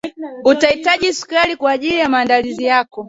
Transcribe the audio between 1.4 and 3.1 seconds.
kwaajili ya maandazi yako